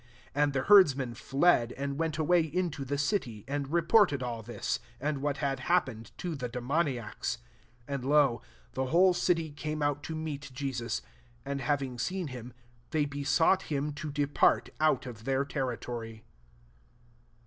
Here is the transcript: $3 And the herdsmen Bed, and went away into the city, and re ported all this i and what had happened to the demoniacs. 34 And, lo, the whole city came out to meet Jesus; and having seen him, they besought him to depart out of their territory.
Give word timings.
$3 0.29 0.29
And 0.33 0.53
the 0.53 0.63
herdsmen 0.63 1.15
Bed, 1.31 1.73
and 1.73 1.99
went 1.99 2.17
away 2.17 2.41
into 2.41 2.83
the 2.83 2.97
city, 2.97 3.45
and 3.47 3.71
re 3.71 3.83
ported 3.83 4.23
all 4.23 4.41
this 4.41 4.79
i 4.99 5.07
and 5.09 5.19
what 5.21 5.37
had 5.37 5.59
happened 5.59 6.11
to 6.17 6.33
the 6.33 6.49
demoniacs. 6.49 7.37
34 7.85 7.93
And, 7.93 8.05
lo, 8.05 8.41
the 8.73 8.87
whole 8.87 9.13
city 9.13 9.51
came 9.51 9.83
out 9.83 10.01
to 10.05 10.15
meet 10.15 10.49
Jesus; 10.55 11.03
and 11.45 11.61
having 11.61 11.99
seen 11.99 12.29
him, 12.29 12.51
they 12.89 13.05
besought 13.05 13.61
him 13.69 13.93
to 13.93 14.09
depart 14.11 14.69
out 14.79 15.05
of 15.05 15.23
their 15.25 15.45
territory. 15.45 16.23